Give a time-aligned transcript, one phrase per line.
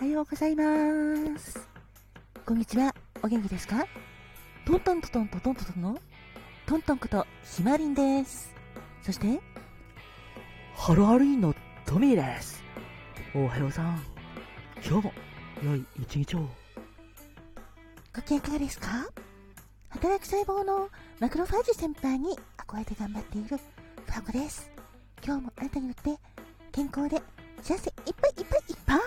[0.00, 0.64] はようございま
[1.40, 1.68] す。
[2.46, 2.94] こんにちは。
[3.20, 3.84] お元気ですか？
[4.64, 5.98] トントントントントントントンの？
[6.66, 8.54] トントンことひまりんです。
[9.02, 9.40] そして、
[10.76, 11.52] ハロハロインの
[11.84, 12.62] トミーです。
[13.34, 14.00] おはようさん。
[14.88, 15.12] 今日も
[15.64, 16.48] 良い一日を。
[18.14, 18.86] ご機嫌いかがですか？
[19.88, 24.70] 働く細胞のマクロファージ先輩に憧れて頑張っているファコです。
[25.26, 26.16] 今日もあなたによって
[26.70, 27.20] 健康で
[27.62, 28.98] 幸せいっぱいいっぱいいっぱい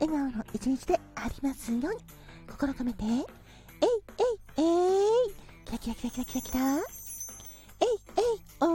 [0.00, 2.00] 笑顔の一日でありますように
[2.48, 5.34] 心込めてえいえいえい
[5.64, 6.80] キラキラキラキラキラキラえい
[8.16, 8.66] えいお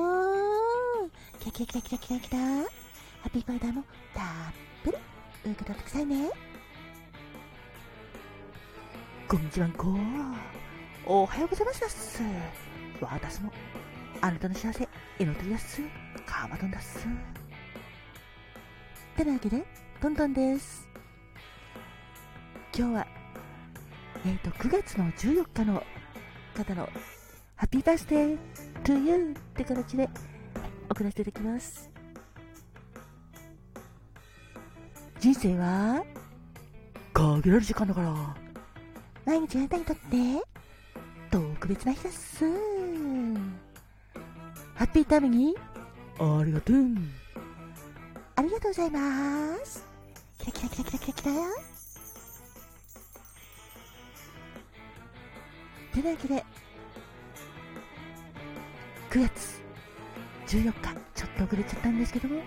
[1.06, 1.10] ー
[1.40, 2.64] キラキラキラキラキラキラハ
[3.28, 3.84] ッピーパウダーも
[4.14, 4.24] たっ
[4.84, 4.98] ぷり
[5.52, 6.30] 受け取ってくださいね
[9.28, 9.88] こんにちはんこ。
[11.08, 12.22] おはようございます。
[13.02, 13.52] 私も、
[14.22, 15.82] あなたの幸せ、祈ってやっす。
[16.26, 17.08] カーマトンだっす。
[19.18, 19.64] てなわけで、
[20.00, 20.93] トントンです。
[22.76, 23.08] 今日は、
[24.26, 25.84] えっ、と、9月の14日の
[26.56, 26.90] 方の、
[27.56, 28.38] ハッピーバースデー
[28.84, 30.10] トゥーユーって形で
[30.90, 31.92] 送らせていただきます。
[35.20, 36.04] 人生は、
[37.14, 38.36] 限られる時間だから。
[39.24, 40.02] 毎日あなたにとって
[41.30, 42.44] 特別な日です。
[44.74, 45.56] ハッピータイムに
[46.18, 46.78] ありがとう。
[48.36, 49.86] ありがとうございます。
[50.40, 51.73] キラキラキラキラキラキラ。
[55.94, 56.44] てなわけで、
[59.12, 59.62] 9月
[60.48, 60.74] 14日、
[61.14, 62.42] ちょっと遅れちゃったんですけども、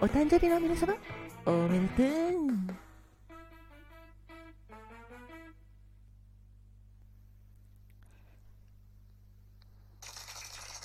[0.00, 0.94] お誕生日の皆様、
[1.46, 2.06] おめでとう。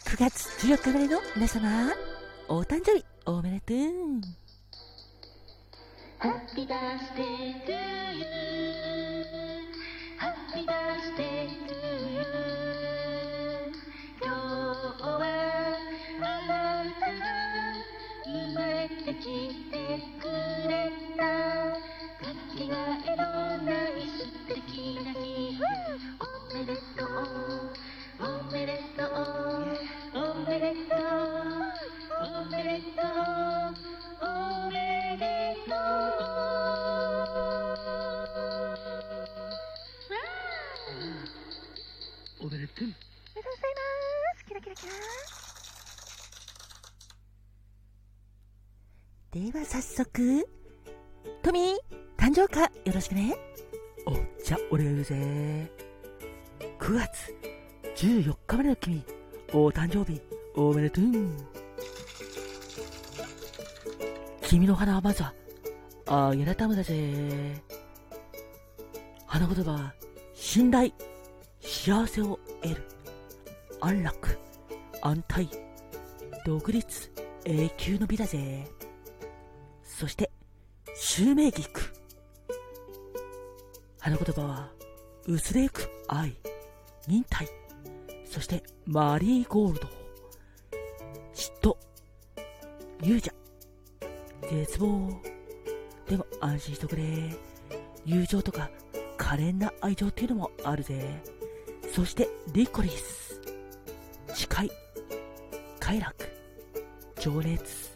[0.05, 1.93] 9月14日生まれの皆様、
[2.47, 3.77] お誕生日おめでとう。
[6.19, 7.71] Happy birthday to
[8.19, 8.25] you.
[8.25, 8.50] Happy
[42.81, 43.12] おめでとう。
[43.34, 44.46] おめでとうございます。
[44.46, 44.92] キラキラキラ。
[49.31, 50.47] では早速、
[51.44, 51.75] トミー、
[52.18, 53.36] 誕生花よろしくね。
[54.06, 55.72] お、じゃ、俺が言うぜ。
[56.80, 57.34] 9月
[57.96, 59.06] 14日までの君、
[59.53, 60.19] お誕生日、
[60.56, 61.06] おめでとう。
[64.42, 65.34] 君の花はまずは、
[66.08, 67.63] あげられたむだぜ。
[69.25, 69.94] 花言葉、
[70.34, 70.92] 信頼、
[71.84, 72.84] 幸せを得る、
[73.80, 74.38] 安楽、
[75.02, 75.50] 安泰、
[76.46, 77.12] 独立、
[77.44, 78.68] 永久の美だぜ。
[79.84, 80.30] そして、
[80.94, 81.81] 襲名菊。
[83.97, 84.69] 花言葉は、
[85.25, 86.38] 薄れゆく愛、
[87.08, 87.47] 忍耐、
[88.25, 89.88] そしてマリーゴールド。
[91.34, 91.78] 嫉妬、
[93.02, 93.34] 勇者、
[94.52, 95.19] 絶望。
[96.08, 97.03] でも安心しとくれ。
[98.06, 98.69] 友情とか
[99.18, 101.19] 可憐な愛情っていうのもあるぜ。
[101.94, 103.41] そしてリコリス、
[104.34, 104.72] 誓い、
[105.78, 106.16] 快楽、
[107.19, 107.91] 情熱、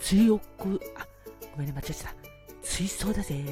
[0.00, 1.06] 追憶、あ、
[1.52, 2.18] ごめんね、間違えちゃった。
[2.62, 3.44] 追走だぜ。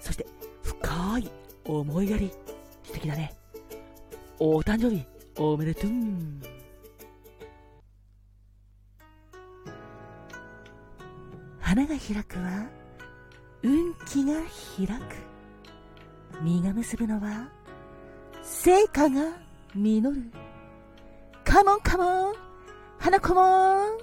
[0.00, 0.26] そして
[0.62, 1.30] 深い
[1.64, 2.30] 思いやり。
[2.82, 3.34] 素敵だね。
[4.38, 5.06] お誕生日、
[5.38, 5.90] おめでとう。
[11.58, 12.68] 花が開くは、
[13.62, 14.34] 運気が
[14.76, 15.16] 開く。
[16.42, 17.48] 実が結ぶのは、
[18.42, 19.32] 成果が
[19.74, 20.30] 実る。
[21.44, 22.34] カモンカモン
[22.98, 23.98] 花子もん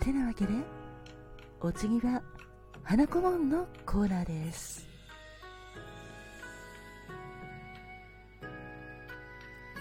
[0.00, 0.52] てなわけで、
[1.60, 2.22] お次は、
[2.82, 4.86] 花子もんのコーナーです。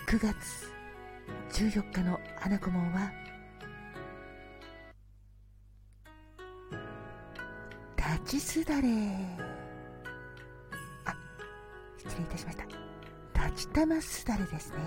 [0.07, 0.71] 9月
[1.51, 3.11] 14日の花子もんは、
[7.97, 8.87] 立ちすだれ。
[11.05, 11.15] あ、
[11.97, 12.82] 失礼いたしました。
[13.53, 14.77] ちたますだれですね。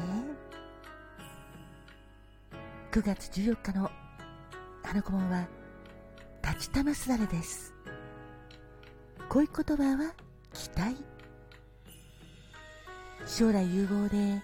[2.92, 3.90] 9月14日の
[4.82, 5.46] 花子もは、
[6.42, 7.74] 立ちたますだれです。
[9.28, 10.12] こういう言葉は
[10.52, 10.96] 期待。
[13.26, 14.42] 将来有望で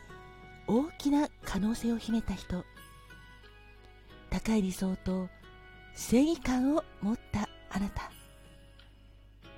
[0.66, 2.64] 大きな可能性を秘めた人。
[4.30, 5.28] 高い理想と
[5.94, 8.10] 正義感を持ったあなた。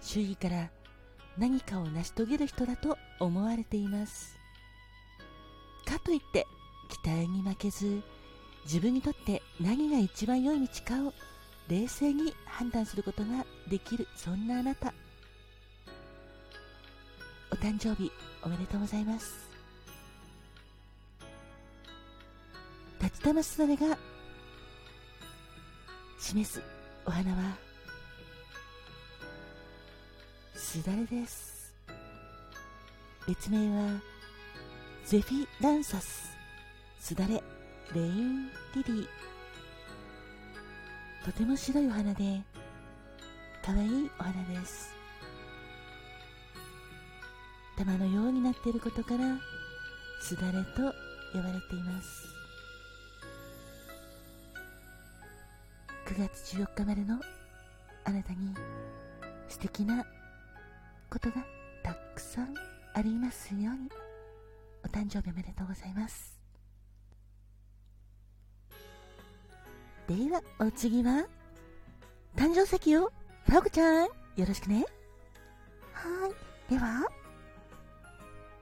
[0.01, 0.71] 周囲から
[1.39, 4.44] 何かを成し遂げる人だと思われています
[5.85, 6.47] かといって
[6.89, 8.03] 期待に負けず
[8.65, 11.13] 自分にとって何が一番良い道かを
[11.69, 14.93] 冷静に判断することができるそんなあなた。
[17.51, 18.11] お誕生日
[18.43, 19.49] おめでとうございます。
[23.01, 23.99] 立ち玉すだれが
[26.19, 26.61] 示す
[27.07, 27.57] お花は
[30.55, 31.73] すだれです。
[33.27, 34.14] 別名は
[35.07, 36.35] ゼフィランサス。
[36.99, 37.35] すだれ
[37.95, 39.07] レインリリー。
[41.23, 42.41] とても白いお花で
[43.63, 44.97] 可愛いお花です。
[47.77, 49.37] 玉のようになっていることから
[50.23, 50.95] すだれと
[51.35, 52.27] 呼ばれています。
[56.07, 57.21] 9月14日までの
[58.05, 58.55] あなたに
[59.51, 60.03] 素敵な
[61.11, 61.45] ことが
[61.83, 62.55] たくさん
[62.95, 64.04] ありますように。
[64.85, 66.39] お誕生日おめでとうございます。
[70.07, 71.27] ではお次は？
[72.37, 73.11] 誕生石を？
[73.47, 74.05] ファオコちゃん？
[74.05, 74.11] よ
[74.47, 74.85] ろしくね。
[75.93, 76.71] はい。
[76.71, 77.09] では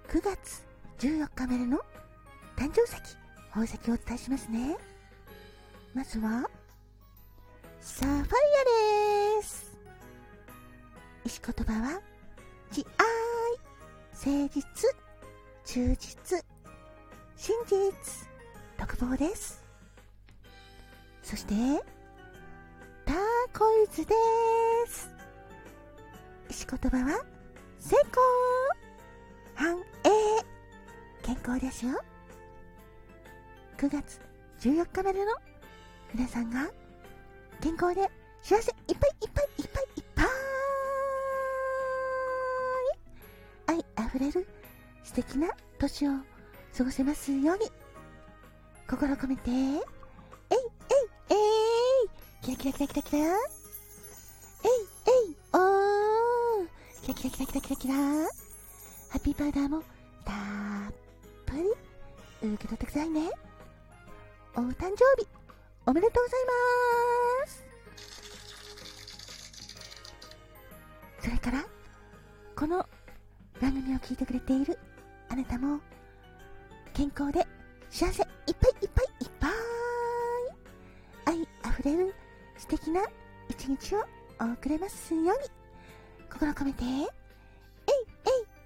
[0.09, 0.65] 9月
[1.01, 1.79] 14日までの
[2.57, 2.95] 誕生石
[3.51, 4.77] 宝石をお伝えしますね。
[5.95, 6.49] まずは
[7.81, 8.23] サファイア
[9.41, 9.77] です。
[11.25, 12.01] 石言葉は
[12.71, 14.63] 慈愛誠実。
[15.65, 16.45] 忠実。
[17.37, 18.29] 真実。
[18.79, 19.63] 独房です。
[21.23, 21.55] そして
[23.05, 23.17] ター
[23.57, 24.15] コイズで
[24.89, 25.09] す。
[26.51, 27.25] 石言葉は
[27.79, 28.23] 成功
[29.55, 29.83] 繁栄
[31.23, 31.93] 健康ですよ。
[33.79, 34.21] 9月
[34.61, 35.33] 14日までの
[36.13, 36.71] 皆さんが
[37.61, 38.11] 健康で
[38.43, 40.27] 幸せいっぱいいっぱいいっぱいいっぱい。
[43.69, 44.47] 愛あふれる
[45.05, 46.13] 素敵な年を
[46.77, 47.71] 過ごせますように。
[48.89, 49.51] 心込めて。
[49.51, 49.79] えいえい
[51.31, 52.09] えい。
[52.43, 53.19] キラキラキラキラキラ。
[53.19, 53.35] えい
[55.29, 56.69] えいおー。
[57.03, 57.77] キラキラキラキラキラ。
[57.77, 59.83] キラハッピーパウダーも
[60.25, 60.95] たっ
[61.45, 61.65] ぷり
[62.55, 63.31] 受け取ってくださいね。
[64.55, 65.29] お誕生日
[65.85, 66.45] おめでとうござい
[67.45, 67.65] ます。
[71.21, 71.65] それから
[72.57, 72.87] この
[73.61, 74.79] 番組を聞いてくれている
[75.33, 75.81] あなたも
[76.93, 77.41] 健康で
[77.89, 79.51] 幸せいっぱいいっぱいいっぱい
[81.25, 82.15] 愛あふれる
[82.59, 83.01] 素敵な
[83.49, 84.01] 一日を
[84.39, 85.33] 送れますように。
[86.31, 86.85] 心込めて。
[86.85, 87.05] えいえい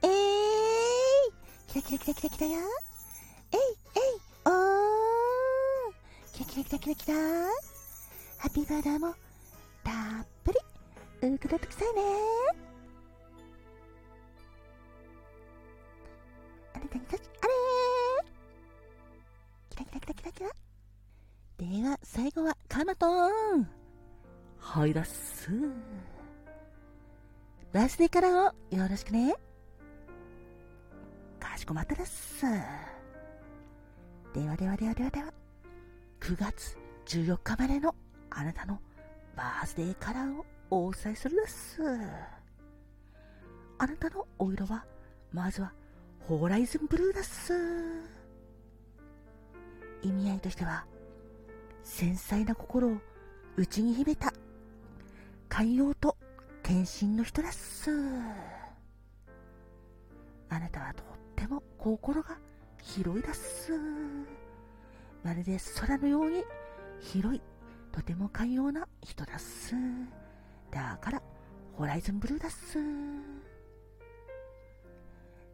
[0.02, 0.08] え
[1.28, 1.32] い。
[1.68, 2.58] キラキラキラキラキラよ
[3.52, 5.92] えいえいおー
[6.32, 7.14] キラキラキラキラキラ
[8.38, 9.14] ハッピーバーダーも
[9.84, 10.58] たっぷり
[11.28, 12.65] 受け取ってくださいね
[24.86, 25.50] いだす。
[27.72, 29.34] バースデーカラーをよろしくね。
[31.38, 32.44] かしこまったです。
[34.34, 35.32] ではではではではでは。
[36.20, 37.94] 9月14日までの
[38.30, 38.80] あなたの
[39.36, 40.36] バースデーカラー
[40.70, 41.82] をお伝えするです。
[43.78, 44.84] あなたのお色は
[45.32, 45.72] まずは
[46.26, 47.52] ホーライズンブルーです。
[50.02, 50.86] 意味合いとしては
[51.82, 52.96] 繊細な心を
[53.56, 54.32] 内に秘めた
[55.56, 56.18] 寛容と
[56.62, 57.90] 献身の人です。
[60.50, 62.36] あなたはとっても心が
[62.82, 63.72] 広いです。
[65.24, 66.44] まるで空のように
[67.00, 67.40] 広い
[67.90, 69.74] とても寛容な人です。
[70.70, 71.22] だから
[71.72, 72.76] ホライズンブルーです。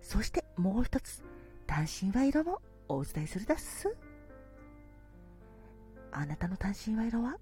[0.01, 1.23] そしてもう一つ
[1.65, 3.97] 単身和色もお伝えするです。
[6.11, 7.37] あなたの単身和色は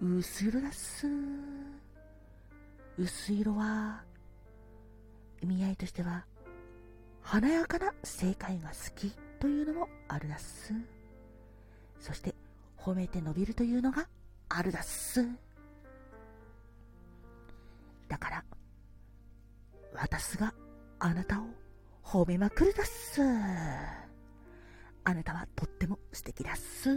[0.00, 1.06] 薄色です。
[2.96, 4.02] 薄い色は
[5.42, 6.24] 意味合いとしては
[7.22, 10.72] 華やかな正解が好きというのもあるだっす。
[11.98, 12.34] そして
[12.78, 14.06] 褒めて伸びるというのが
[14.48, 15.26] あるだっす。
[18.08, 18.44] だから
[19.94, 20.54] 私が
[20.98, 21.44] あなたを
[22.04, 23.22] 褒めまくるだっす。
[25.06, 26.90] あなたはとっても素敵だっす。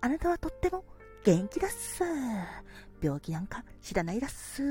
[0.00, 0.84] あなたはとっても
[1.26, 2.04] 元気だっす。
[3.02, 4.62] 病気なんか知らないだっす。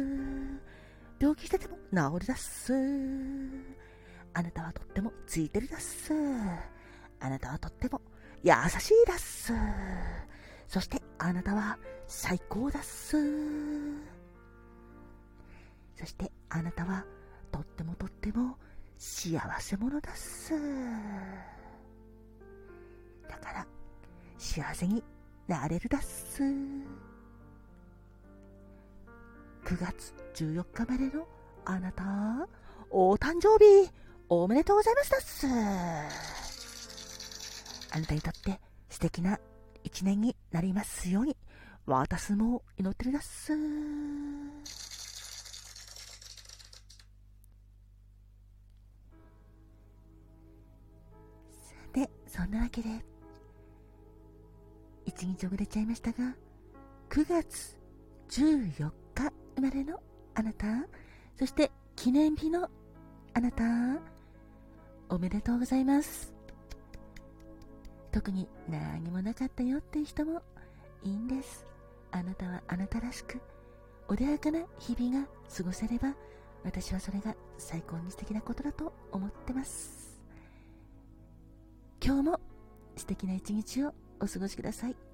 [1.20, 2.74] 病気してても治るだっす。
[4.34, 6.14] あなたはとってもついてるだっす。
[7.20, 8.00] あなたはとっても
[8.42, 9.52] 優しいだっす。
[10.70, 13.18] そしてあなたは最高だっす。
[15.98, 17.04] そしてあなたは
[17.52, 18.56] とってもとっても
[18.98, 20.54] 幸せ者だっす。
[23.28, 23.68] だから
[24.38, 25.04] 幸せに
[25.48, 26.44] なれるだっす。
[26.44, 26.84] 9
[29.80, 31.28] 月14日までの
[31.66, 32.04] あなた、
[32.90, 33.92] お誕生日
[34.30, 35.46] おめでとうございますだっす。
[37.92, 39.40] あなたにとって素敵な
[39.84, 41.38] 一年になりますように、
[41.86, 43.54] 私も祈ってるだっす。
[43.54, 43.60] さ
[51.94, 52.90] て、そんなわけで、
[55.16, 56.36] 一日遅れちゃいましたが、
[57.10, 57.78] 9月
[58.30, 60.02] 14日生まれの
[60.34, 60.66] あなた、
[61.40, 62.70] そして記念日の
[63.34, 63.64] あなた、
[65.08, 66.34] おめでとうございます。
[68.12, 70.42] 特に何もなかったよっていう人も
[71.02, 71.66] いいんです。
[72.12, 73.40] あなたはあなたらしく、
[74.10, 76.14] 穏やかな日々が過ごせれば、
[76.66, 80.20] 私はそれが最高に素敵なことだと思ってます。
[82.04, 82.42] 今日も
[82.98, 85.05] 素敵な一日をお過ごしください。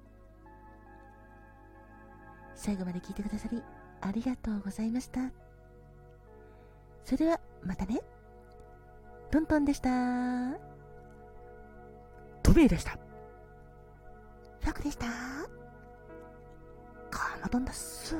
[2.62, 3.60] 最後まで聞いてくださり
[4.02, 5.32] ありがとうございました。
[7.04, 8.00] それではまたね。
[9.32, 9.88] トントンでした。
[12.40, 12.92] トビーでした。
[14.60, 15.06] ファクでした。
[17.10, 18.14] カーマドンだっす。